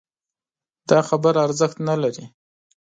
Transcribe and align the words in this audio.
دا 0.89 0.99
خبره 1.09 1.39
ارزښت 1.47 1.77
نه 1.87 1.95
لري 2.01 2.25